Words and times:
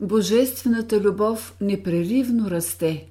Божествената 0.00 1.00
любов 1.00 1.56
непреривно 1.60 2.50
расте. 2.50 3.08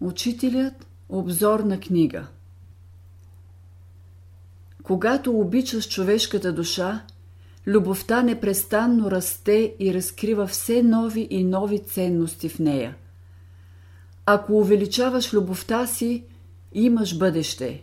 Учителят– 0.00 0.86
обзорна 1.08 1.80
книга 1.80 2.26
Когато 4.82 5.38
обичаш 5.40 5.88
човешката 5.88 6.52
душа, 6.52 7.04
любовта 7.66 8.22
непрестанно 8.22 9.10
расте 9.10 9.74
и 9.80 9.94
разкрива 9.94 10.46
все 10.46 10.82
нови 10.82 11.28
и 11.30 11.44
нови 11.44 11.78
ценности 11.78 12.48
в 12.48 12.58
нея. 12.58 12.96
Ако 14.26 14.52
увеличаваш 14.52 15.34
любовта 15.34 15.86
си, 15.86 16.24
имаш 16.72 17.18
бъдеще. 17.18 17.82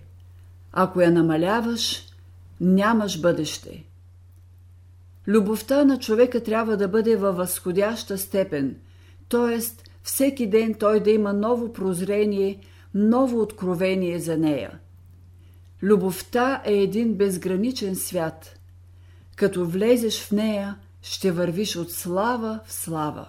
Ако 0.71 1.01
я 1.01 1.11
намаляваш, 1.11 2.03
нямаш 2.61 3.21
бъдеще. 3.21 3.83
Любовта 5.27 5.83
на 5.83 5.99
човека 5.99 6.43
трябва 6.43 6.77
да 6.77 6.87
бъде 6.87 7.15
във 7.15 7.37
възходяща 7.37 8.18
степен, 8.18 8.75
т.е. 9.29 9.59
всеки 10.04 10.47
ден 10.47 10.73
той 10.73 11.00
да 11.00 11.11
има 11.11 11.33
ново 11.33 11.73
прозрение, 11.73 12.59
ново 12.93 13.41
откровение 13.41 14.19
за 14.19 14.37
нея. 14.37 14.79
Любовта 15.83 16.61
е 16.65 16.73
един 16.73 17.14
безграничен 17.14 17.95
свят. 17.95 18.59
Като 19.36 19.65
влезеш 19.65 20.23
в 20.23 20.31
нея, 20.31 20.78
ще 21.01 21.31
вървиш 21.31 21.75
от 21.75 21.92
слава 21.92 22.59
в 22.65 22.73
слава. 22.73 23.28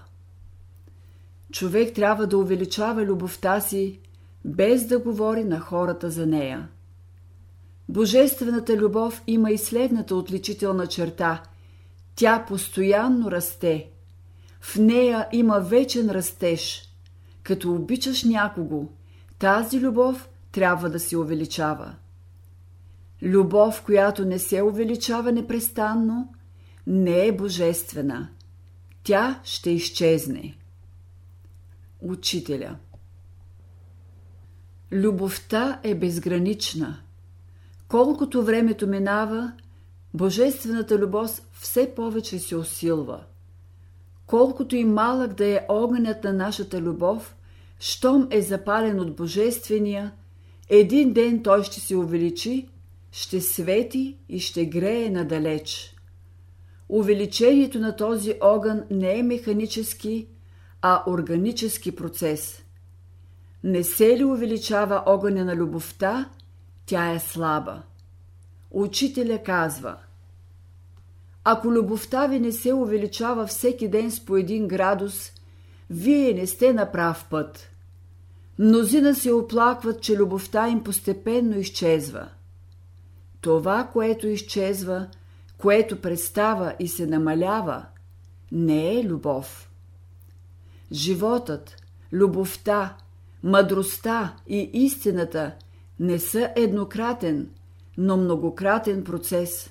Човек 1.52 1.94
трябва 1.94 2.26
да 2.26 2.38
увеличава 2.38 3.04
любовта 3.04 3.60
си, 3.60 4.00
без 4.44 4.86
да 4.86 4.98
говори 4.98 5.44
на 5.44 5.60
хората 5.60 6.10
за 6.10 6.26
нея. 6.26 6.68
Божествената 7.88 8.76
любов 8.76 9.22
има 9.26 9.50
и 9.50 9.58
следната 9.58 10.16
отличителна 10.16 10.86
черта– 10.86 11.42
тя 12.16 12.44
постоянно 12.48 13.30
расте. 13.30 13.90
В 14.60 14.76
нея 14.76 15.28
има 15.32 15.60
вечен 15.60 16.10
растеж. 16.10 16.88
Като 17.42 17.74
обичаш 17.74 18.24
някого, 18.24 18.88
тази 19.38 19.80
любов 19.80 20.28
трябва 20.52 20.90
да 20.90 21.00
се 21.00 21.16
увеличава. 21.16 21.94
Любов, 23.22 23.82
която 23.82 24.24
не 24.24 24.38
се 24.38 24.62
увеличава 24.62 25.32
непрестанно, 25.32 26.34
не 26.86 27.26
е 27.26 27.32
божествена. 27.32 28.28
Тя 29.02 29.40
ще 29.44 29.70
изчезне. 29.70 30.56
Учителя 32.00 32.76
Любовта 34.92 35.80
е 35.82 35.94
безгранична. 35.94 37.00
Колкото 37.88 38.44
времето 38.44 38.86
минава, 38.86 39.52
Божествената 40.14 40.98
любов 40.98 41.40
все 41.64 41.94
повече 41.94 42.38
се 42.38 42.56
усилва. 42.56 43.20
Колкото 44.26 44.76
и 44.76 44.84
малък 44.84 45.34
да 45.34 45.46
е 45.46 45.66
огънят 45.68 46.24
на 46.24 46.32
нашата 46.32 46.80
любов, 46.80 47.36
щом 47.78 48.28
е 48.30 48.42
запален 48.42 49.00
от 49.00 49.16
Божествения, 49.16 50.12
един 50.68 51.12
ден 51.12 51.42
той 51.42 51.64
ще 51.64 51.80
се 51.80 51.96
увеличи, 51.96 52.68
ще 53.12 53.40
свети 53.40 54.16
и 54.28 54.40
ще 54.40 54.66
грее 54.66 55.10
надалеч. 55.10 55.96
Увеличението 56.88 57.80
на 57.80 57.96
този 57.96 58.34
огън 58.42 58.82
не 58.90 59.18
е 59.18 59.22
механически, 59.22 60.28
а 60.82 61.02
органически 61.06 61.96
процес. 61.96 62.64
Не 63.62 63.84
се 63.84 64.18
ли 64.18 64.24
увеличава 64.24 65.02
огъня 65.06 65.44
на 65.44 65.56
любовта, 65.56 66.30
тя 66.86 67.10
е 67.10 67.18
слаба. 67.18 67.82
Учителя 68.70 69.42
казва 69.42 69.96
Ако 71.44 71.72
любовта 71.72 72.26
ви 72.26 72.40
не 72.40 72.52
се 72.52 72.72
увеличава 72.72 73.46
всеки 73.46 73.88
ден 73.88 74.10
с 74.10 74.24
по 74.24 74.36
един 74.36 74.68
градус, 74.68 75.32
вие 75.90 76.34
не 76.34 76.46
сте 76.46 76.72
на 76.72 76.92
прав 76.92 77.26
път. 77.30 77.70
Мнозина 78.58 79.14
се 79.14 79.32
оплакват, 79.32 80.00
че 80.00 80.16
любовта 80.16 80.68
им 80.68 80.84
постепенно 80.84 81.58
изчезва. 81.58 82.28
Това, 83.40 83.90
което 83.92 84.26
изчезва, 84.26 85.08
което 85.58 86.00
престава 86.00 86.74
и 86.78 86.88
се 86.88 87.06
намалява, 87.06 87.86
не 88.52 88.98
е 88.98 89.04
любов. 89.04 89.70
Животът, 90.92 91.76
любовта, 92.12 92.96
мъдростта 93.42 94.36
и 94.46 94.70
истината 94.72 95.52
не 96.00 96.18
са 96.18 96.52
еднократен– 96.56 97.48
но 97.98 98.16
многократен 98.16 99.04
процес. 99.04 99.70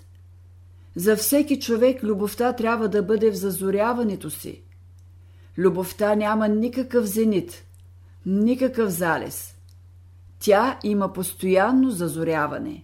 За 0.96 1.16
всеки 1.16 1.60
човек 1.60 2.04
любовта 2.04 2.54
трябва 2.54 2.90
да 2.90 3.04
бъде 3.04 3.32
в 3.32 3.36
зазоряването 3.36 4.30
си. 4.30 4.62
Любовта 5.58 6.16
няма 6.16 6.48
никакъв 6.48 7.06
зенит, 7.06 7.66
никакъв 8.26 8.90
залез. 8.90 9.56
Тя 10.40 10.80
има 10.84 11.14
постоянно 11.14 11.92
зазоряване. 11.92 12.84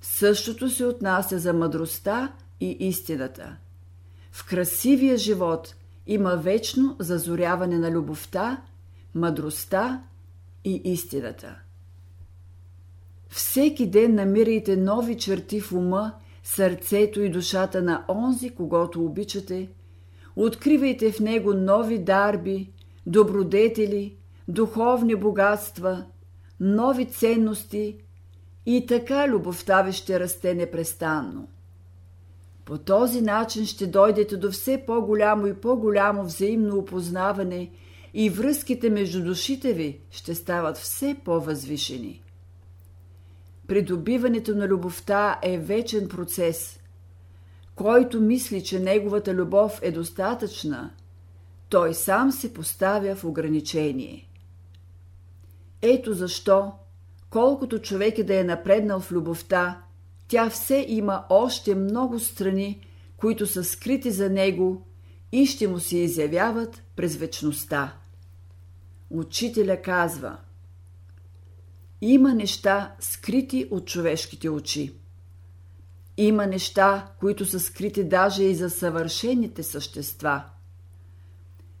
Същото 0.00 0.70
се 0.70 0.84
отнася 0.84 1.38
за 1.38 1.52
мъдростта 1.52 2.32
и 2.60 2.70
истината. 2.70 3.56
В 4.32 4.46
красивия 4.46 5.16
живот 5.16 5.74
има 6.06 6.36
вечно 6.36 6.96
зазоряване 6.98 7.78
на 7.78 7.90
любовта, 7.90 8.62
мъдростта 9.14 10.02
и 10.64 10.80
истината. 10.84 11.56
Всеки 13.28 13.86
ден 13.86 14.14
намирайте 14.14 14.76
нови 14.76 15.18
черти 15.18 15.60
в 15.60 15.72
ума, 15.72 16.12
сърцето 16.44 17.22
и 17.22 17.30
душата 17.30 17.82
на 17.82 18.04
онзи, 18.08 18.50
когато 18.50 19.04
обичате. 19.04 19.68
Откривайте 20.36 21.12
в 21.12 21.20
него 21.20 21.54
нови 21.54 21.98
дарби, 21.98 22.70
добродетели, 23.06 24.16
духовни 24.48 25.14
богатства, 25.14 26.04
нови 26.60 27.04
ценности 27.04 27.98
и 28.66 28.86
така 28.86 29.28
любовта 29.28 29.82
ви 29.82 29.92
ще 29.92 30.20
расте 30.20 30.54
непрестанно. 30.54 31.48
По 32.64 32.78
този 32.78 33.20
начин 33.20 33.66
ще 33.66 33.86
дойдете 33.86 34.36
до 34.36 34.50
все 34.50 34.82
по-голямо 34.86 35.46
и 35.46 35.54
по-голямо 35.54 36.24
взаимно 36.24 36.78
опознаване 36.78 37.70
и 38.14 38.30
връзките 38.30 38.90
между 38.90 39.24
душите 39.24 39.72
ви 39.72 40.00
ще 40.10 40.34
стават 40.34 40.76
все 40.76 41.16
по-възвишени. 41.24 42.23
Придобиването 43.66 44.54
на 44.54 44.68
любовта 44.68 45.38
е 45.42 45.58
вечен 45.58 46.08
процес. 46.08 46.80
Който 47.74 48.20
мисли, 48.20 48.64
че 48.64 48.80
неговата 48.80 49.34
любов 49.34 49.78
е 49.82 49.90
достатъчна, 49.90 50.90
той 51.68 51.94
сам 51.94 52.32
се 52.32 52.54
поставя 52.54 53.14
в 53.14 53.24
ограничение. 53.24 54.28
Ето 55.82 56.12
защо, 56.12 56.72
колкото 57.30 57.78
човек 57.78 58.18
е 58.18 58.24
да 58.24 58.40
е 58.40 58.44
напреднал 58.44 59.00
в 59.00 59.12
любовта, 59.12 59.82
тя 60.28 60.50
все 60.50 60.84
има 60.88 61.24
още 61.28 61.74
много 61.74 62.18
страни, 62.18 62.86
които 63.16 63.46
са 63.46 63.64
скрити 63.64 64.10
за 64.10 64.30
него 64.30 64.86
и 65.32 65.46
ще 65.46 65.68
му 65.68 65.78
се 65.78 65.96
изявяват 65.96 66.82
през 66.96 67.16
вечността. 67.16 67.94
Учителя 69.10 69.82
казва– 69.82 70.36
има 72.12 72.34
неща 72.34 72.94
скрити 73.00 73.68
от 73.70 73.86
човешките 73.86 74.48
очи. 74.48 74.94
Има 76.16 76.46
неща, 76.46 77.08
които 77.20 77.46
са 77.46 77.60
скрити 77.60 78.04
даже 78.04 78.42
и 78.42 78.54
за 78.54 78.70
съвършените 78.70 79.62
същества. 79.62 80.44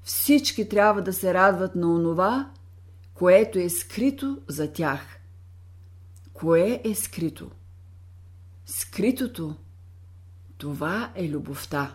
Всички 0.02 0.68
трябва 0.68 1.02
да 1.02 1.12
се 1.12 1.34
радват 1.34 1.74
на 1.74 1.94
онова, 1.94 2.50
което 3.14 3.58
е 3.58 3.68
скрито 3.68 4.38
за 4.48 4.72
тях. 4.72 5.00
Кое 6.32 6.80
е 6.84 6.94
скрито? 6.94 7.50
Скритото– 8.66 9.54
това 10.58 11.12
е 11.14 11.28
любовта. 11.28 11.94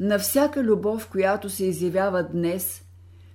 На 0.00 0.18
всяка 0.18 0.62
любов, 0.62 1.08
която 1.08 1.50
се 1.50 1.64
изявява 1.64 2.22
днес, 2.22 2.83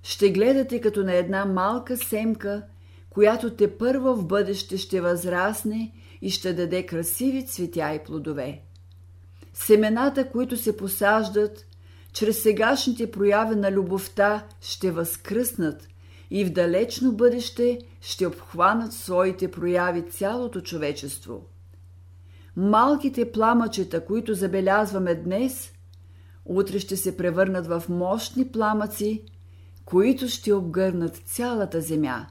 ще 0.02 0.30
гледате 0.30 0.80
като 0.80 1.04
на 1.04 1.14
една 1.14 1.44
малка 1.44 1.96
семка, 1.96 2.62
която 3.10 3.50
те 3.50 3.78
първа 3.78 4.14
в 4.14 4.26
бъдеще 4.26 4.76
ще 4.78 5.00
възрасне 5.00 5.92
и 6.22 6.30
ще 6.30 6.52
даде 6.52 6.86
красиви 6.86 7.46
цветя 7.46 7.94
и 7.94 8.04
плодове. 8.04 8.62
Семената, 9.54 10.28
които 10.30 10.56
се 10.56 10.76
посаждат, 10.76 11.66
чрез 12.12 12.42
сегашните 12.42 13.10
прояви 13.10 13.56
на 13.56 13.72
любовта 13.72 14.46
ще 14.60 14.90
възкръснат 14.90 15.88
и 16.30 16.44
в 16.44 16.52
далечно 16.52 17.12
бъдеще 17.12 17.78
ще 18.00 18.26
обхванат 18.26 18.92
своите 18.92 19.50
прояви 19.50 20.10
цялото 20.10 20.60
човечество. 20.60 21.46
Малките 22.56 23.32
пламъчета, 23.32 24.04
които 24.04 24.34
забелязваме 24.34 25.14
днес, 25.14 25.72
утре 26.44 26.78
ще 26.78 26.96
се 26.96 27.16
превърнат 27.16 27.66
в 27.66 27.82
мощни 27.88 28.48
пламъци– 28.48 29.24
които 29.90 30.28
ще 30.28 30.52
обгърнат 30.52 31.16
цялата 31.16 31.80
земя. 31.80 32.26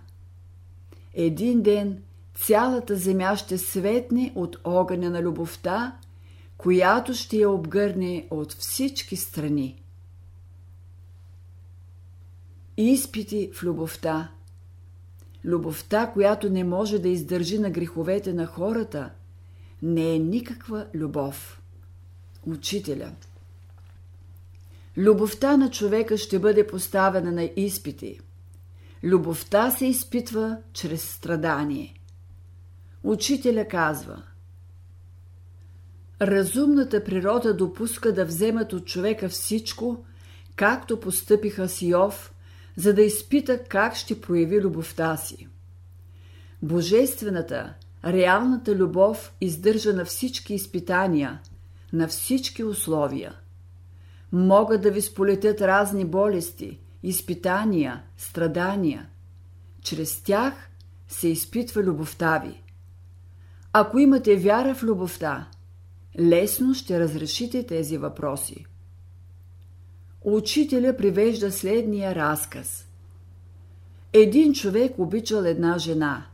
Един 1.13 1.61
ден 1.61 2.03
цялата 2.35 2.95
земя 2.95 3.35
ще 3.35 3.57
светне 3.57 4.31
от 4.35 4.57
огъня 4.63 5.09
на 5.09 5.21
любовта, 5.21 5.97
която 6.57 7.13
ще 7.13 7.37
я 7.37 7.49
обгърне 7.49 8.27
от 8.31 8.53
всички 8.53 9.15
страни. 9.15 9.83
Изпити 12.77 13.51
в 13.53 13.63
любовта. 13.63 14.31
Любовта, 15.45 16.11
която 16.13 16.49
не 16.49 16.63
може 16.63 16.99
да 16.99 17.09
издържи 17.09 17.59
на 17.59 17.69
греховете 17.69 18.33
на 18.33 18.45
хората, 18.45 19.11
не 19.81 20.15
е 20.15 20.19
никаква 20.19 20.87
любов. 20.93 21.61
Учителя 22.45 23.11
Любовта 24.99 25.57
на 25.57 25.71
човека 25.71 26.17
ще 26.17 26.39
бъде 26.39 26.67
поставена 26.67 27.31
на 27.31 27.49
изпити. 27.55 28.19
Любовта 29.03 29.71
се 29.71 29.85
изпитва 29.85 30.57
чрез 30.73 31.11
страдание. 31.11 31.93
Учителя 33.03 33.67
казва 33.67 34.23
Разумната 36.21 37.03
природа 37.03 37.53
допуска 37.53 38.13
да 38.13 38.25
вземат 38.25 38.73
от 38.73 38.85
човека 38.85 39.29
всичко, 39.29 40.05
както 40.55 40.99
постъпиха 40.99 41.69
с 41.69 41.81
Йов, 41.81 42.33
за 42.75 42.93
да 42.93 43.01
изпита 43.01 43.63
как 43.63 43.95
ще 43.95 44.21
прояви 44.21 44.61
любовта 44.61 45.17
си. 45.17 45.47
Божествената, 46.61 47.73
реалната 48.05 48.75
любов 48.75 49.33
издържа 49.41 49.93
на 49.93 50.05
всички 50.05 50.53
изпитания, 50.53 51.39
на 51.93 52.07
всички 52.07 52.63
условия. 52.63 53.35
Могат 54.31 54.81
да 54.81 54.91
ви 54.91 55.01
сполетят 55.01 55.61
разни 55.61 56.05
болести, 56.05 56.79
изпитания, 57.03 58.03
страдания. 58.17 59.09
Чрез 59.81 60.21
тях 60.21 60.69
се 61.07 61.27
изпитва 61.27 61.83
любовта 61.83 62.43
ви. 62.45 62.63
Ако 63.73 63.99
имате 63.99 64.35
вяра 64.35 64.75
в 64.75 64.83
любовта, 64.83 65.47
лесно 66.19 66.73
ще 66.73 66.99
разрешите 66.99 67.65
тези 67.65 67.97
въпроси. 67.97 68.65
Учителя 70.21 70.97
привежда 70.97 71.51
следния 71.51 72.15
разказ. 72.15 72.85
Един 74.13 74.53
човек 74.53 74.99
обичал 74.99 75.41
една 75.41 75.77
жена. 75.77 76.25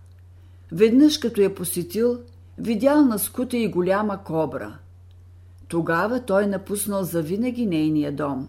Веднъж 0.71 1.17
като 1.17 1.41
я 1.41 1.55
посетил, 1.55 2.19
видял 2.57 3.05
на 3.05 3.19
скута 3.19 3.57
и 3.57 3.67
голяма 3.67 4.23
кобра. 4.23 4.77
Тогава 5.75 6.25
той 6.25 6.47
напуснал 6.47 7.03
завинаги 7.03 7.65
нейния 7.65 8.15
дом. 8.15 8.47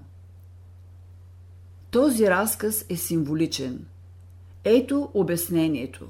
Този 1.90 2.30
разказ 2.30 2.86
е 2.88 2.96
символичен. 2.96 3.86
Ето 4.64 5.10
обяснението. 5.14 6.08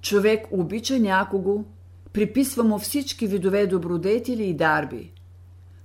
Човек 0.00 0.46
обича 0.50 0.98
някого, 0.98 1.64
приписва 2.12 2.64
му 2.64 2.78
всички 2.78 3.26
видове 3.26 3.66
добродетели 3.66 4.44
и 4.44 4.54
дарби. 4.54 5.12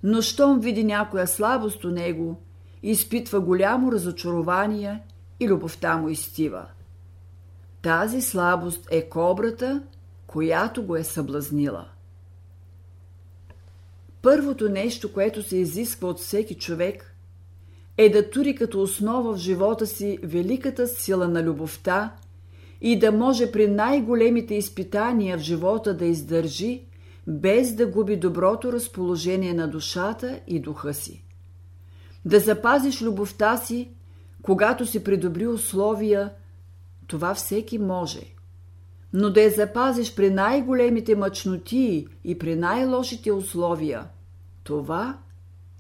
Но 0.04 0.22
щом 0.22 0.60
види 0.60 0.84
някоя 0.84 1.28
слабост 1.28 1.84
у 1.84 1.90
него, 1.90 2.42
изпитва 2.84 3.40
голямо 3.40 3.92
разочарование 3.92 5.04
и 5.40 5.48
любовта 5.48 5.98
му 5.98 6.10
изтива. 6.10 6.66
Тази 7.82 8.22
слабост 8.22 8.88
е 8.92 9.10
кобрата, 9.10 9.84
която 10.28 10.84
го 10.84 10.96
е 10.96 11.04
съблазнила. 11.04 11.86
Първото 14.24 14.70
нещо, 14.70 15.14
което 15.14 15.44
се 15.44 15.58
изисква 15.58 16.10
от 16.10 16.20
всеки 16.20 16.56
човек, 16.56 17.16
е 17.98 18.10
да 18.10 18.30
тури 18.30 18.56
като 18.56 18.82
основа 18.82 19.34
в 19.34 19.38
живота 19.38 19.88
си 19.88 20.20
великата 20.24 20.88
сила 20.88 21.28
на 21.28 21.44
любовта 21.44 22.16
и 22.82 23.00
да 23.00 23.12
може 23.12 23.52
при 23.52 23.68
най-големите 23.68 24.56
изпитания 24.56 25.38
в 25.38 25.42
живота 25.42 25.98
да 25.98 26.06
издържи, 26.06 26.86
без 27.28 27.76
да 27.76 27.88
губи 27.88 28.18
доброто 28.18 28.74
разположение 28.74 29.54
на 29.54 29.68
душата 29.68 30.40
и 30.48 30.60
духа 30.60 30.94
си. 30.94 31.24
Да 32.26 32.40
запазиш 32.40 33.02
любовта 33.02 33.58
си, 33.58 33.90
когато 34.42 34.86
си 34.86 35.04
придобри 35.04 35.48
условия, 35.48 36.32
това 37.08 37.34
всеки 37.34 37.78
може. 37.78 38.22
Но 39.14 39.30
да 39.30 39.42
я 39.42 39.50
запазиш 39.50 40.16
при 40.16 40.30
най-големите 40.30 41.16
мъчноти 41.16 42.08
и 42.24 42.38
при 42.38 42.56
най-лошите 42.56 43.32
условия, 43.32 44.04
това 44.64 45.18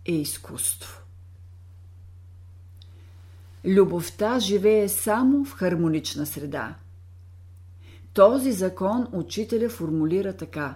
е 0.06 0.12
изкуство. 0.12 1.01
Любовта 3.65 4.39
живее 4.39 4.89
само 4.89 5.45
в 5.45 5.53
хармонична 5.53 6.25
среда. 6.25 6.75
Този 8.13 8.51
закон 8.51 9.07
учителя 9.12 9.69
формулира 9.69 10.33
така. 10.33 10.75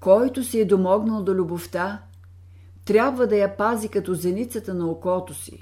Който 0.00 0.44
си 0.44 0.60
е 0.60 0.64
домогнал 0.64 1.22
до 1.22 1.34
любовта, 1.34 2.02
трябва 2.84 3.26
да 3.26 3.36
я 3.36 3.56
пази 3.56 3.88
като 3.88 4.14
зеницата 4.14 4.74
на 4.74 4.86
окото 4.86 5.34
си. 5.34 5.58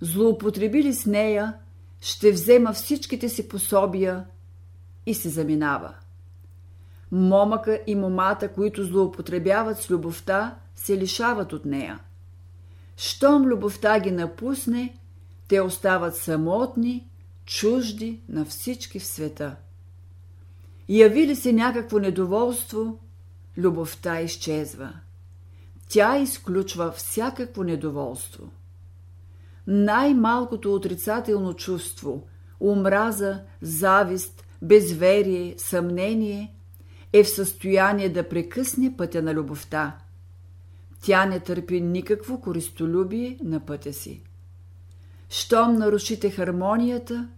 Злоупотребили 0.00 0.92
с 0.92 1.06
нея, 1.06 1.54
ще 2.00 2.32
взема 2.32 2.72
всичките 2.72 3.28
си 3.28 3.48
пособия 3.48 4.26
и 5.06 5.14
се 5.14 5.28
заминава. 5.28 5.94
Момъка 7.12 7.80
и 7.86 7.94
момата, 7.94 8.52
които 8.52 8.84
злоупотребяват 8.84 9.78
с 9.78 9.90
любовта, 9.90 10.56
се 10.76 10.98
лишават 10.98 11.52
от 11.52 11.64
нея. 11.64 12.00
Щом 12.96 13.44
любовта 13.44 14.00
ги 14.00 14.10
напусне, 14.10 14.98
те 15.48 15.60
остават 15.60 16.16
самотни 16.16 17.08
чужди 17.46 18.20
на 18.28 18.44
всички 18.44 18.98
в 18.98 19.06
света. 19.06 19.56
Яви 20.88 21.26
ли 21.26 21.36
се 21.36 21.52
някакво 21.52 21.98
недоволство, 21.98 22.98
любовта 23.58 24.20
изчезва. 24.20 24.92
Тя 25.88 26.18
изключва 26.18 26.92
всякакво 26.92 27.62
недоволство. 27.62 28.50
Най-малкото 29.66 30.74
отрицателно 30.74 31.54
чувство, 31.54 32.26
омраза, 32.60 33.42
завист, 33.62 34.44
безверие, 34.62 35.54
съмнение 35.58 36.54
е 37.12 37.24
в 37.24 37.28
състояние 37.28 38.08
да 38.08 38.28
прекъсне 38.28 38.96
пътя 38.96 39.22
на 39.22 39.34
любовта. 39.34 39.98
Тя 41.02 41.26
не 41.26 41.40
търпи 41.40 41.80
никакво 41.80 42.40
користолюбие 42.40 43.38
на 43.42 43.60
пътя 43.60 43.92
си. 43.92 44.22
Щом 45.28 45.74
нарушите 45.74 46.30
хармонията, 46.30 47.28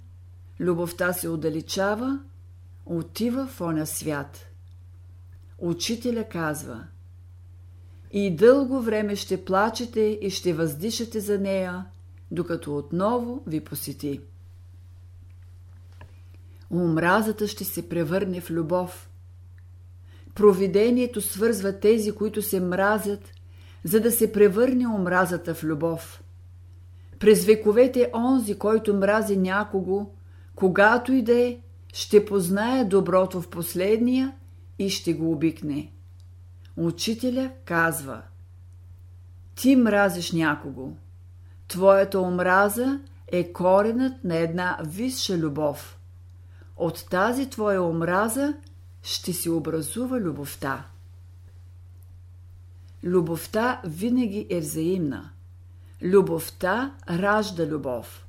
любовта 0.61 1.13
се 1.13 1.29
отдалечава, 1.29 2.21
отива 2.87 3.47
в 3.47 3.61
оня 3.61 3.87
свят. 3.87 4.47
Учителя 5.59 6.25
казва 6.29 6.87
И 8.13 8.37
дълго 8.37 8.81
време 8.81 9.17
ще 9.17 9.45
плачете 9.45 10.01
и 10.01 10.31
ще 10.31 10.53
въздишате 10.53 11.21
за 11.21 11.39
нея, 11.39 11.87
докато 12.31 12.77
отново 12.77 13.43
ви 13.47 13.61
посети. 13.61 14.21
Омразата 16.71 17.49
ще 17.49 17.65
се 17.65 17.89
превърне 17.89 18.41
в 18.41 18.51
любов. 18.51 19.09
Провидението 20.35 21.21
свързва 21.21 21.81
тези, 21.81 22.13
които 22.13 22.43
се 22.43 22.61
мразят, 22.61 23.33
за 23.85 24.01
да 24.01 24.11
се 24.11 24.33
превърне 24.33 24.87
омразата 24.87 25.55
в 25.55 25.65
любов. 25.65 26.23
През 27.19 27.45
вековете 27.45 28.11
онзи, 28.15 28.59
който 28.59 28.95
мрази 28.95 29.37
някого, 29.37 30.07
когато 30.55 31.13
и 31.13 31.23
да 31.23 31.41
е, 31.41 31.59
ще 31.93 32.25
познае 32.25 32.85
доброто 32.85 33.43
в 33.43 33.49
последния 33.49 34.33
и 34.79 34.91
ще 34.91 35.13
го 35.13 35.33
обикне. 35.33 35.93
Учителя 36.77 37.51
казва 37.65 38.23
Ти 39.55 39.77
мразиш 39.77 40.33
някого. 40.33 40.93
Твоята 41.69 42.21
омраза 42.21 43.01
е 43.33 43.53
коренът 43.53 44.25
на 44.25 44.37
една 44.37 44.79
висша 44.85 45.39
любов. 45.39 45.99
От 46.77 47.07
тази 47.11 47.51
твоя 47.51 47.83
омраза 47.83 48.55
ще 49.05 49.33
се 49.33 49.51
образува 49.51 50.21
любовта. 50.21 50.87
Любовта 53.05 53.81
винаги 53.85 54.47
е 54.51 54.61
взаимна. 54.61 55.31
Любовта 56.03 56.95
ражда 57.11 57.67
любов. 57.67 58.27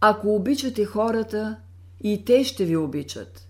Ако 0.00 0.34
обичате 0.34 0.84
хората, 0.84 1.56
и 2.00 2.24
те 2.24 2.44
ще 2.44 2.64
ви 2.64 2.76
обичат. 2.76 3.48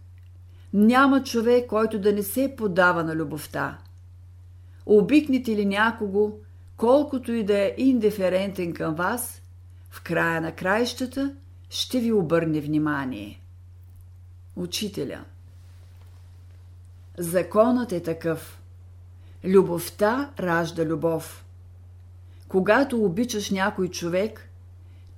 Няма 0.72 1.22
човек, 1.22 1.66
който 1.66 1.98
да 1.98 2.12
не 2.12 2.22
се 2.22 2.54
подава 2.56 3.04
на 3.04 3.16
любовта. 3.16 3.78
Обикнете 4.86 5.56
ли 5.56 5.66
някого, 5.66 6.38
колкото 6.76 7.32
и 7.32 7.44
да 7.44 7.58
е 7.58 7.74
индиферентен 7.76 8.72
към 8.72 8.94
вас, 8.94 9.42
в 9.90 10.02
края 10.02 10.40
на 10.40 10.52
краищата 10.52 11.36
ще 11.70 12.00
ви 12.00 12.12
обърне 12.12 12.60
внимание. 12.60 13.42
Учителя 14.56 15.24
Законът 17.18 17.92
е 17.92 18.02
такъв. 18.02 18.62
Любовта 19.44 20.30
ражда 20.40 20.84
любов. 20.84 21.44
Когато 22.48 23.04
обичаш 23.04 23.50
някой 23.50 23.88
човек, 23.88 24.48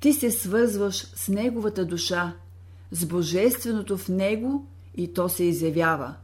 ти 0.00 0.12
се 0.12 0.30
свързваш 0.30 0.96
с 0.96 1.28
неговата 1.28 1.84
душа, 1.84 2.36
с 2.90 3.06
божественото 3.06 3.98
в 3.98 4.08
него 4.08 4.66
и 4.94 5.12
то 5.12 5.28
се 5.28 5.44
изявява. 5.44 6.14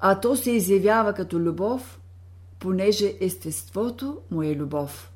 а 0.00 0.20
то 0.20 0.36
се 0.36 0.50
изявява 0.50 1.14
като 1.14 1.40
любов, 1.40 2.00
понеже 2.58 3.14
естеството 3.20 4.18
му 4.30 4.42
е 4.42 4.56
любов. 4.56 5.12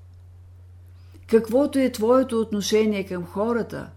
Каквото 1.27 1.79
е 1.79 1.93
твоето 1.93 2.41
отношение 2.41 3.07
към 3.07 3.27
хората, 3.27 3.91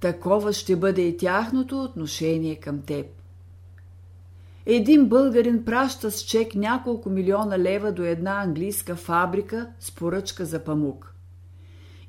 такова 0.00 0.52
ще 0.52 0.76
бъде 0.76 1.02
и 1.02 1.16
тяхното 1.16 1.82
отношение 1.82 2.56
към 2.56 2.82
теб. 2.82 3.06
Един 4.72 5.08
българин 5.08 5.64
праща 5.64 6.10
с 6.10 6.22
чек 6.22 6.54
няколко 6.54 7.10
милиона 7.10 7.58
лева 7.58 7.92
до 7.92 8.02
една 8.02 8.42
английска 8.42 8.96
фабрика 8.96 9.68
с 9.80 9.94
поръчка 9.94 10.44
за 10.44 10.64
памук. 10.64 11.14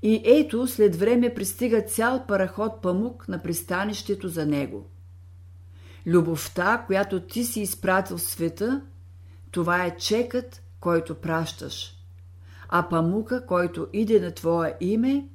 И 0.02 0.22
ето 0.26 0.68
след 0.68 0.96
време 0.96 1.34
пристига 1.34 1.82
цял 1.82 2.26
параход 2.28 2.82
памук 2.82 3.28
на 3.28 3.42
пристанището 3.42 4.28
за 4.28 4.46
него. 4.46 4.86
Любовта, 6.08 6.84
която 6.88 7.20
ти 7.20 7.44
си 7.44 7.62
изпратил 7.62 8.18
в 8.18 8.22
света, 8.22 8.82
това 9.52 9.86
е 9.86 9.98
чекът, 9.98 10.64
който 10.80 11.16
пращаш. 11.16 11.98
А 12.70 12.90
памука, 12.90 13.46
който 13.46 13.88
иде 13.94 14.20
на 14.20 14.32
твое 14.32 14.78
име, 14.82 15.30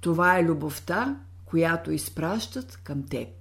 това 0.00 0.38
е 0.38 0.44
любовта, 0.44 1.20
която 1.44 1.92
изпращат 1.92 2.76
към 2.84 3.02
теб. 3.02 3.37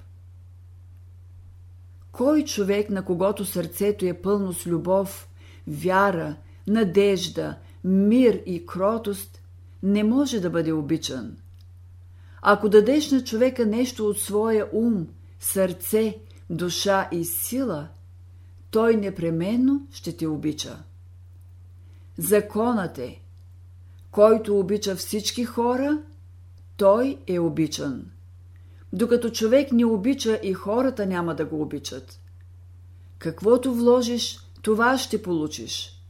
Кой 2.18 2.44
човек, 2.44 2.90
на 2.90 3.06
когото 3.06 3.46
сърцето 3.46 4.06
е 4.06 4.22
пълно 4.22 4.54
с 4.54 4.68
любов, 4.68 5.30
вяра, 5.68 6.36
надежда, 6.68 7.58
мир 7.84 8.42
и 8.46 8.66
кротост, 8.66 9.42
не 9.84 10.04
може 10.04 10.40
да 10.40 10.50
бъде 10.50 10.74
обичан? 10.74 11.38
Ако 12.42 12.70
дадеш 12.70 13.12
на 13.12 13.24
човека 13.24 13.66
нещо 13.66 14.08
от 14.08 14.20
своя 14.20 14.68
ум, 14.72 15.08
сърце, 15.40 16.18
душа 16.50 17.10
и 17.12 17.26
сила, 17.26 17.88
той 18.72 18.96
непременно 18.96 19.88
ще 19.92 20.18
те 20.18 20.28
обича. 20.28 20.84
Законът 22.18 22.98
е, 22.98 23.22
който 24.12 24.60
обича 24.60 24.96
всички 24.96 25.46
хора, 25.46 26.02
той 26.78 27.18
е 27.28 27.40
обичан. 27.40 28.06
Докато 28.94 29.30
човек 29.30 29.72
не 29.72 29.86
обича 29.86 30.40
и 30.44 30.54
хората 30.54 31.06
няма 31.06 31.36
да 31.36 31.46
го 31.46 31.62
обичат. 31.62 32.20
Каквото 33.20 33.74
вложиш, 33.74 34.40
това 34.62 34.98
ще 34.98 35.22
получиш. 35.22 36.02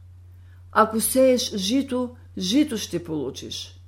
Ако 0.72 1.00
сееш 1.00 1.56
жито, 1.56 2.16
жито 2.38 2.76
ще 2.76 3.04
получиш. 3.04 3.80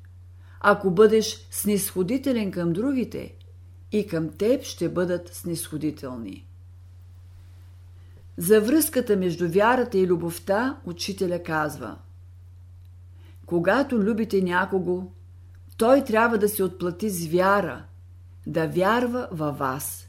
Ако 0.60 0.90
бъдеш 0.90 1.46
снисходителен 1.50 2.50
към 2.50 2.72
другите, 2.72 3.34
и 3.92 4.06
към 4.06 4.28
теб 4.28 4.62
ще 4.62 4.88
бъдат 4.88 5.34
снисходителни. 5.34 6.46
За 8.36 8.60
връзката 8.60 9.16
между 9.16 9.48
вярата 9.48 9.98
и 9.98 10.06
любовта 10.06 10.80
учителя 10.84 11.42
казва 11.42 11.96
Когато 13.46 13.98
любите 13.98 14.42
някого, 14.42 15.02
той 15.76 16.04
трябва 16.04 16.38
да 16.38 16.48
се 16.48 16.62
отплати 16.62 17.10
с 17.10 17.26
вяра, 17.26 17.84
да 18.46 18.66
вярва 18.66 19.28
във 19.32 19.58
вас. 19.58 20.08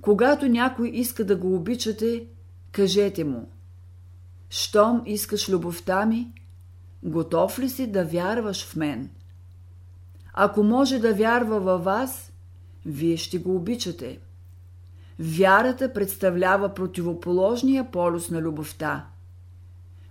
Когато 0.00 0.48
някой 0.48 0.88
иска 0.88 1.24
да 1.24 1.36
го 1.36 1.54
обичате, 1.54 2.26
кажете 2.72 3.24
му 3.24 3.48
Щом 4.50 5.02
искаш 5.06 5.48
любовта 5.48 6.06
ми, 6.06 6.32
готов 7.02 7.58
ли 7.58 7.68
си 7.68 7.86
да 7.86 8.04
вярваш 8.04 8.66
в 8.66 8.76
мен? 8.76 9.10
Ако 10.34 10.62
може 10.62 10.98
да 10.98 11.14
вярва 11.14 11.60
във 11.60 11.84
вас, 11.84 12.32
вие 12.86 13.16
ще 13.16 13.38
го 13.38 13.56
обичате. 13.56 14.18
Вярата 15.18 15.92
представлява 15.92 16.74
противоположния 16.74 17.90
полюс 17.90 18.30
на 18.30 18.42
любовта. 18.42 19.06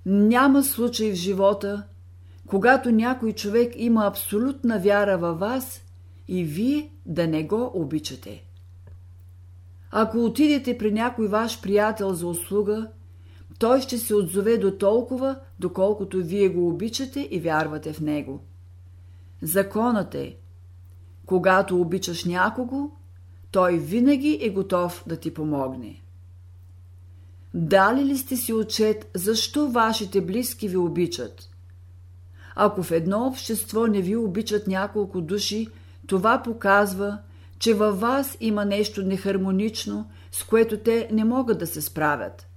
Няма 0.05 0.63
случай 0.63 1.11
в 1.11 1.15
живота, 1.15 1.83
когато 2.47 2.91
някой 2.91 3.33
човек 3.33 3.73
има 3.75 4.05
абсолютна 4.05 4.79
вяра 4.79 5.17
във 5.17 5.39
вас 5.39 5.81
и 6.31 6.43
вие 6.43 6.89
да 7.05 7.27
не 7.27 7.43
го 7.43 7.71
обичате. 7.73 8.43
Ако 9.91 10.25
отидете 10.25 10.77
при 10.77 10.91
някой 10.91 11.27
ваш 11.27 11.61
приятел 11.61 12.13
за 12.13 12.27
услуга, 12.27 12.87
той 13.59 13.81
ще 13.81 13.97
се 13.97 14.15
отзове 14.15 14.57
до 14.57 14.77
толкова, 14.77 15.39
доколкото 15.59 16.17
вие 16.17 16.49
го 16.49 16.69
обичате 16.69 17.27
и 17.31 17.39
вярвате 17.39 17.93
в 17.93 18.01
него. 18.01 18.39
Законът 19.41 20.15
е, 20.15 20.37
когато 21.25 21.81
обичаш 21.81 22.25
някого, 22.25 22.91
той 23.51 23.77
винаги 23.77 24.39
е 24.41 24.49
готов 24.49 25.03
да 25.07 25.17
ти 25.17 25.33
помогне. 25.33 26.01
Дали 27.53 28.05
ли 28.05 28.17
сте 28.17 28.37
си 28.37 28.53
отчет, 28.53 29.11
защо 29.15 29.69
вашите 29.69 30.21
близки 30.21 30.67
ви 30.67 30.77
обичат? 30.77 31.49
Ако 32.55 32.83
в 32.83 32.91
едно 32.91 33.27
общество 33.27 33.87
не 33.87 34.01
ви 34.01 34.15
обичат 34.15 34.67
няколко 34.67 35.21
души, 35.21 35.67
това 36.09 36.43
показва, 36.43 37.17
че 37.59 37.73
във 37.73 37.99
вас 37.99 38.37
има 38.39 38.65
нещо 38.65 39.01
нехармонично, 39.01 40.09
с 40.31 40.43
което 40.43 40.77
те 40.77 41.09
не 41.11 41.23
могат 41.23 41.59
да 41.59 41.67
се 41.67 41.81
справят. 41.81 42.47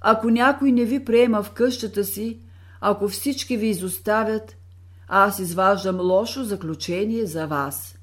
Ако 0.00 0.30
някой 0.30 0.72
не 0.72 0.84
ви 0.84 1.04
приема 1.04 1.42
в 1.42 1.50
къщата 1.50 2.04
си, 2.04 2.40
ако 2.80 3.08
всички 3.08 3.56
ви 3.56 3.66
изоставят, 3.66 4.56
аз 5.08 5.38
изваждам 5.38 6.00
лошо 6.00 6.44
заключение 6.44 7.26
за 7.26 7.46
вас. 7.46 7.98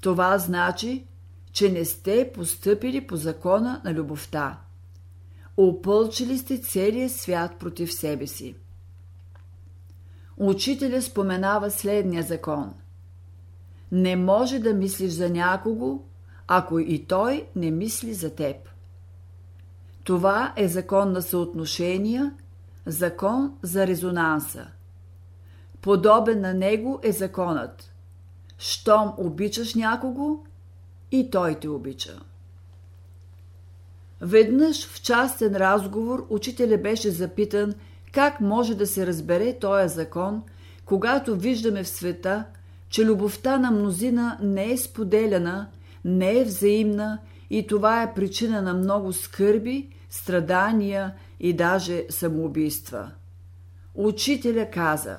Това 0.00 0.38
значи, 0.38 1.06
че 1.52 1.72
не 1.72 1.84
сте 1.84 2.30
постъпили 2.34 3.06
по 3.06 3.16
закона 3.16 3.80
на 3.84 3.94
любовта. 3.94 4.58
Опълчили 5.56 6.38
сте 6.38 6.58
целия 6.58 7.10
свят 7.10 7.56
против 7.58 7.92
себе 7.92 8.26
си. 8.26 8.54
Учителя 10.36 11.02
споменава 11.02 11.70
следния 11.70 12.22
закон. 12.22 12.74
Не 13.92 14.16
може 14.16 14.58
да 14.58 14.74
мислиш 14.74 15.12
за 15.12 15.30
някого, 15.30 16.00
ако 16.48 16.78
и 16.78 17.04
той 17.04 17.46
не 17.56 17.70
мисли 17.70 18.14
за 18.14 18.34
теб. 18.34 18.56
Това 20.04 20.52
е 20.56 20.68
закон 20.68 21.12
на 21.12 21.22
съотношения, 21.22 22.34
закон 22.86 23.58
за 23.62 23.86
резонанса. 23.86 24.66
Подобен 25.80 26.40
на 26.40 26.54
него 26.54 27.00
е 27.02 27.12
законът. 27.12 27.94
Щом 28.58 29.12
обичаш 29.16 29.74
някого, 29.74 30.44
и 31.12 31.30
той 31.30 31.54
те 31.54 31.68
обича. 31.68 32.20
Веднъж 34.20 34.86
в 34.86 35.02
частен 35.02 35.56
разговор 35.56 36.26
учителя 36.30 36.78
беше 36.78 37.10
запитан 37.10 37.74
как 38.12 38.40
може 38.40 38.74
да 38.74 38.86
се 38.86 39.06
разбере 39.06 39.58
този 39.58 39.94
закон, 39.94 40.42
когато 40.84 41.36
виждаме 41.36 41.82
в 41.82 41.88
света, 41.88 42.44
че 42.90 43.04
любовта 43.04 43.58
на 43.58 43.70
мнозина 43.70 44.38
не 44.42 44.72
е 44.72 44.76
споделяна, 44.76 45.68
не 46.04 46.38
е 46.38 46.44
взаимна 46.44 47.18
и 47.50 47.66
това 47.66 48.02
е 48.02 48.14
причина 48.14 48.62
на 48.62 48.74
много 48.74 49.12
скърби, 49.12 49.88
страдания 50.10 51.14
и 51.40 51.52
даже 51.52 52.04
самоубийства. 52.10 53.10
Учителя 53.94 54.70
каза 54.70 55.18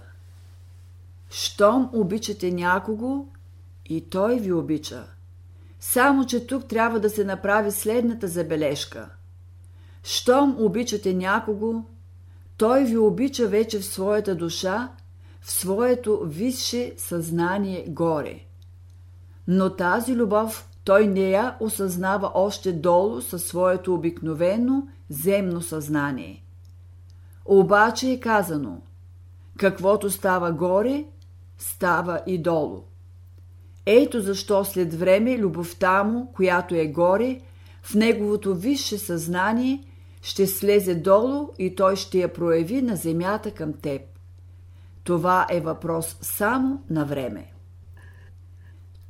Щом 1.30 1.90
обичате 1.94 2.52
някого, 2.52 3.26
и 3.86 4.10
той 4.10 4.40
ви 4.40 4.52
обича. 4.52 5.04
Само, 5.80 6.26
че 6.26 6.48
тук 6.48 6.68
трябва 6.68 7.00
да 7.00 7.10
се 7.10 7.24
направи 7.24 7.72
следната 7.72 8.28
забележка. 8.28 9.10
Щом 10.04 10.56
обичате 10.60 11.14
някого, 11.14 11.84
той 12.58 12.84
ви 12.84 12.98
обича 12.98 13.48
вече 13.48 13.80
в 13.80 13.86
своята 13.86 14.36
душа, 14.36 14.90
в 15.42 15.52
своето 15.52 16.22
висше 16.26 16.94
съзнание 16.98 17.86
горе. 17.88 18.40
Но 19.48 19.76
тази 19.76 20.16
любов 20.16 20.70
той 20.84 21.08
не 21.08 21.30
я 21.30 21.58
осъзнава 21.60 22.32
още 22.34 22.74
долу 22.74 23.22
със 23.22 23.44
своето 23.44 23.94
обикновено 23.94 24.88
земно 25.10 25.62
съзнание. 25.62 26.44
Обаче 27.46 28.12
е 28.12 28.20
казано, 28.20 28.82
каквото 29.58 30.10
става 30.10 30.52
горе, 30.52 31.06
става 31.58 32.22
и 32.28 32.38
долу. 32.38 32.84
Ето 33.86 34.22
защо 34.22 34.66
след 34.66 34.94
време 34.94 35.38
любовта 35.38 36.04
му, 36.04 36.32
която 36.36 36.76
е 36.76 36.88
горе, 36.88 37.42
в 37.84 37.96
неговото 37.96 38.56
висше 38.56 38.98
съзнание, 38.98 39.84
ще 40.22 40.48
слезе 40.48 40.96
долу 40.96 41.50
и 41.60 41.76
той 41.76 41.96
ще 41.96 42.20
я 42.20 42.34
прояви 42.34 42.82
на 42.82 42.96
земята 42.96 43.52
към 43.52 43.74
теб. 43.74 44.02
Това 45.04 45.48
е 45.50 45.62
въпрос 45.62 46.18
само 46.22 46.84
на 46.90 47.06
време. 47.06 47.54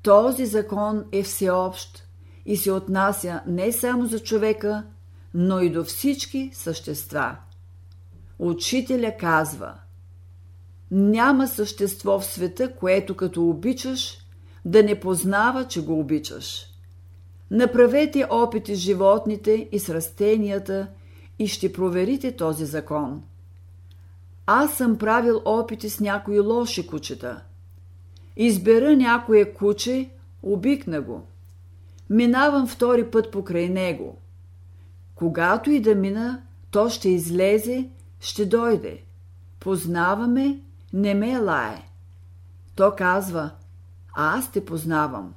Този 0.01 0.45
закон 0.45 1.05
е 1.11 1.23
всеобщ 1.23 2.07
и 2.45 2.57
се 2.57 2.71
отнася 2.71 3.41
не 3.47 3.71
само 3.71 4.05
за 4.05 4.19
човека, 4.19 4.83
но 5.33 5.59
и 5.59 5.69
до 5.69 5.83
всички 5.83 6.51
същества. 6.53 7.37
Учителя 8.39 9.17
казва 9.19 9.73
Няма 10.91 11.47
същество 11.47 12.19
в 12.19 12.25
света, 12.25 12.75
което 12.75 13.15
като 13.15 13.49
обичаш, 13.49 14.17
да 14.65 14.83
не 14.83 14.99
познава, 14.99 15.67
че 15.67 15.85
го 15.85 15.99
обичаш. 15.99 16.65
Направете 17.51 18.27
опити 18.29 18.75
с 18.75 18.79
животните 18.79 19.69
и 19.71 19.79
с 19.79 19.89
растенията 19.89 20.87
и 21.39 21.47
ще 21.47 21.73
проверите 21.73 22.35
този 22.35 22.65
закон. 22.65 23.23
Аз 24.53 24.77
съм 24.77 24.97
правил 24.97 25.41
опити 25.45 25.89
с 25.89 25.99
някои 25.99 26.39
лоши 26.39 26.87
кучета. 26.87 27.41
Избера 28.35 28.95
някое 28.95 29.53
куче, 29.53 30.09
обикна 30.43 31.01
го. 31.01 31.27
Минавам 32.09 32.67
втори 32.67 33.11
път 33.11 33.31
покрай 33.31 33.69
него. 33.69 34.17
Когато 35.15 35.71
и 35.71 35.79
да 35.79 35.95
мина, 35.95 36.41
то 36.71 36.89
ще 36.89 37.09
излезе, 37.09 37.89
ще 38.19 38.45
дойде. 38.45 39.03
Познаваме, 39.59 40.59
не 40.93 41.13
ме 41.13 41.37
лае. 41.37 41.83
То 42.75 42.95
казва, 42.97 43.51
аз 44.13 44.51
те 44.51 44.65
познавам. 44.65 45.33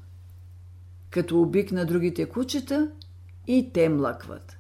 Като 1.11 1.41
обикна 1.41 1.87
другите 1.87 2.29
кучета, 2.29 2.91
и 3.47 3.71
те 3.73 3.89
млъкват. 3.89 4.57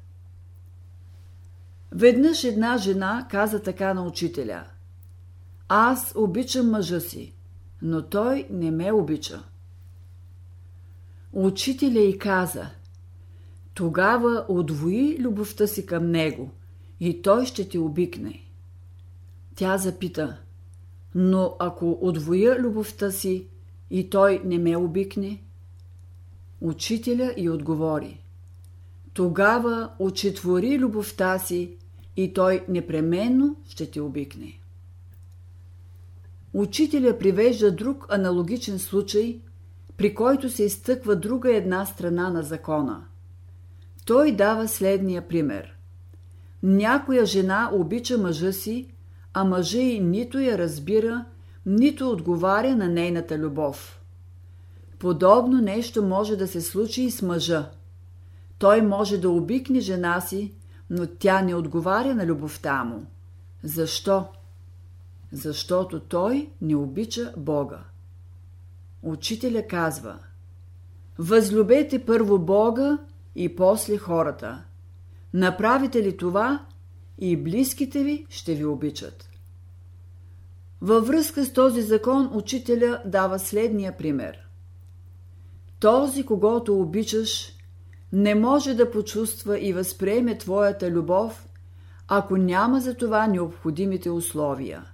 Веднъж 1.94 2.44
една 2.44 2.76
жена 2.76 3.26
каза 3.30 3.62
така 3.62 3.94
на 3.94 4.02
учителя. 4.06 4.64
Аз 5.68 6.12
обичам 6.16 6.70
мъжа 6.70 7.00
си, 7.00 7.34
но 7.82 8.02
той 8.02 8.46
не 8.50 8.70
ме 8.70 8.92
обича. 8.92 9.42
Учителя 11.32 12.00
й 12.00 12.18
каза, 12.18 12.70
тогава 13.74 14.44
отвои 14.48 15.18
любовта 15.18 15.66
си 15.66 15.86
към 15.86 16.10
него 16.10 16.50
и 17.00 17.22
той 17.22 17.46
ще 17.46 17.68
ти 17.68 17.78
обикне. 17.78 18.40
Тя 19.54 19.78
запита, 19.78 20.36
но 21.14 21.56
ако 21.58 21.98
отвоя 22.02 22.58
любовта 22.58 23.10
си 23.10 23.46
и 23.90 24.10
той 24.10 24.42
не 24.44 24.58
ме 24.58 24.76
обикне? 24.76 25.42
Учителя 26.60 27.34
й 27.36 27.48
отговори, 27.48 28.24
тогава 29.12 29.90
очетвори 29.98 30.78
любовта 30.78 31.38
си 31.38 31.76
и 32.16 32.32
той 32.32 32.64
непременно 32.68 33.56
ще 33.68 33.90
те 33.90 34.00
обикне. 34.00 34.60
Учителя 36.52 37.18
привежда 37.18 37.72
друг 37.72 38.06
аналогичен 38.08 38.78
случай, 38.78 39.40
при 39.96 40.14
който 40.14 40.50
се 40.50 40.64
изтъква 40.64 41.16
друга 41.16 41.56
една 41.56 41.86
страна 41.86 42.30
на 42.30 42.42
закона. 42.42 43.04
Той 44.06 44.32
дава 44.32 44.68
следния 44.68 45.28
пример. 45.28 45.76
Някоя 46.62 47.26
жена 47.26 47.70
обича 47.72 48.18
мъжа 48.18 48.52
си, 48.52 48.88
а 49.32 49.44
мъжа 49.44 49.78
й 49.78 50.00
нито 50.00 50.38
я 50.38 50.58
разбира, 50.58 51.24
нито 51.66 52.10
отговаря 52.10 52.76
на 52.76 52.88
нейната 52.88 53.38
любов. 53.38 54.00
Подобно 54.98 55.60
нещо 55.60 56.02
може 56.02 56.36
да 56.36 56.46
се 56.46 56.60
случи 56.60 57.02
и 57.02 57.10
с 57.10 57.22
мъжа. 57.22 57.70
Той 58.58 58.82
може 58.82 59.18
да 59.18 59.30
обикне 59.30 59.80
жена 59.80 60.20
си, 60.20 60.52
но 60.96 61.06
тя 61.06 61.42
не 61.42 61.54
отговаря 61.54 62.14
на 62.14 62.26
любовта 62.26 62.84
му. 62.84 63.06
Защо? 63.62 64.26
Защото 65.32 66.00
той 66.00 66.50
не 66.60 66.76
обича 66.76 67.32
Бога. 67.36 67.84
Учителя 69.02 69.66
казва 69.66 70.18
Възлюбете 71.18 72.04
първо 72.04 72.38
Бога 72.38 72.98
и 73.34 73.56
после 73.56 73.96
хората. 73.96 74.64
Направите 75.32 76.02
ли 76.02 76.16
това, 76.16 76.66
и 77.18 77.36
близките 77.36 78.04
ви 78.04 78.26
ще 78.30 78.54
ви 78.54 78.64
обичат. 78.64 79.28
Във 80.80 81.06
връзка 81.06 81.44
с 81.44 81.52
този 81.52 81.82
закон 81.82 82.30
учителя 82.32 83.02
дава 83.06 83.38
следния 83.38 83.96
пример. 83.96 84.38
Този, 85.80 86.26
когато 86.26 86.80
обичаш, 86.80 87.53
не 88.14 88.34
може 88.34 88.74
да 88.74 88.90
почувства 88.90 89.60
и 89.60 89.72
възприеме 89.72 90.38
твоята 90.38 90.90
любов, 90.90 91.48
ако 92.08 92.36
няма 92.36 92.80
за 92.80 92.94
това 92.94 93.26
необходимите 93.26 94.10
условия. 94.10 94.84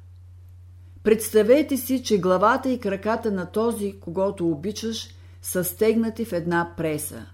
Представете 1.02 1.76
си, 1.76 2.02
че 2.02 2.20
главата 2.20 2.70
и 2.70 2.80
краката 2.80 3.30
на 3.30 3.50
този, 3.50 4.00
когато 4.00 4.48
обичаш, 4.48 5.14
са 5.42 5.64
стегнати 5.64 6.24
в 6.24 6.32
една 6.32 6.74
преса. 6.76 7.26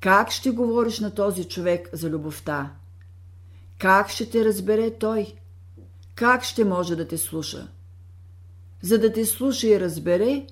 Как 0.00 0.30
ще 0.30 0.50
говориш 0.50 1.00
на 1.00 1.14
този 1.14 1.44
човек 1.44 1.88
за 1.92 2.10
любовта? 2.10 2.72
Как 3.78 4.08
ще 4.08 4.30
те 4.30 4.44
разбере 4.44 4.90
той? 4.90 5.34
Как 6.14 6.44
ще 6.44 6.64
може 6.64 6.96
да 6.96 7.08
те 7.08 7.18
слуша? 7.18 7.68
За 8.82 8.98
да 8.98 9.12
те 9.12 9.24
слуша 9.24 9.66
и 9.66 9.80
разбере, 9.80 10.46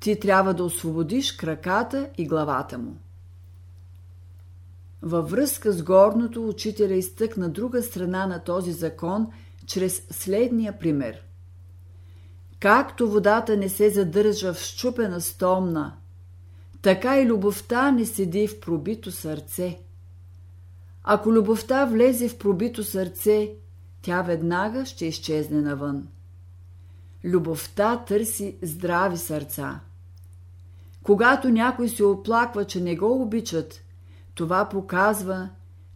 ти 0.00 0.20
трябва 0.20 0.54
да 0.54 0.64
освободиш 0.64 1.32
краката 1.32 2.08
и 2.18 2.26
главата 2.26 2.78
му. 2.78 2.96
Във 5.02 5.30
връзка 5.30 5.72
с 5.72 5.82
горното 5.82 6.48
учителя 6.48 6.94
изтъкна 6.94 7.48
друга 7.48 7.82
страна 7.82 8.26
на 8.26 8.44
този 8.44 8.72
закон 8.72 9.26
чрез 9.66 10.02
следния 10.10 10.78
пример. 10.78 11.22
Както 12.60 13.10
водата 13.10 13.56
не 13.56 13.68
се 13.68 13.90
задържа 13.90 14.54
в 14.54 14.60
щупена 14.60 15.20
стомна, 15.20 15.96
така 16.82 17.20
и 17.20 17.26
любовта 17.26 17.90
не 17.90 18.06
седи 18.06 18.48
в 18.48 18.60
пробито 18.60 19.10
сърце. 19.10 19.78
Ако 21.04 21.32
любовта 21.32 21.84
влезе 21.84 22.28
в 22.28 22.38
пробито 22.38 22.84
сърце, 22.84 23.50
тя 24.02 24.22
веднага 24.22 24.86
ще 24.86 25.06
изчезне 25.06 25.60
навън. 25.60 26.08
Любовта 27.24 28.04
търси 28.04 28.56
здрави 28.62 29.18
сърца. 29.18 29.80
Когато 31.02 31.48
някой 31.48 31.88
се 31.88 32.04
оплаква, 32.04 32.64
че 32.64 32.80
не 32.80 32.96
го 32.96 33.22
обичат, 33.22 33.83
това 34.34 34.68
показва, 34.68 35.48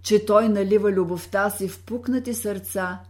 че 0.03 0.27
той 0.27 0.48
налива 0.48 0.92
любовта 0.92 1.51
си 1.51 1.68
в 1.68 1.85
пукнати 1.85 2.35
сърца, 2.35 3.01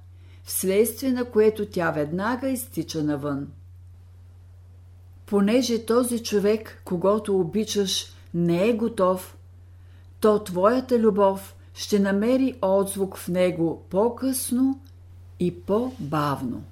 вследствие 0.45 1.13
на 1.13 1.25
което 1.25 1.67
тя 1.67 1.91
веднага 1.91 2.49
изтича 2.49 3.03
навън. 3.03 3.49
Понеже 5.27 5.87
този 5.87 6.23
човек, 6.23 6.83
когато 6.85 7.41
обичаш, 7.41 8.13
не 8.35 8.69
е 8.69 8.73
готов, 8.73 9.37
то 10.21 10.45
твоята 10.45 10.99
любов 10.99 11.57
ще 11.75 11.99
намери 11.99 12.59
отзвук 12.63 13.17
в 13.17 13.29
него 13.29 13.83
по-късно 13.91 14.81
и 15.41 15.61
по-бавно. 15.61 16.63